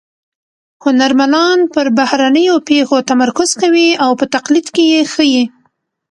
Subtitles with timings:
[0.83, 5.43] هنرمنان پر بهرنیو پېښو تمرکز کوي او په تقلید کې یې ښيي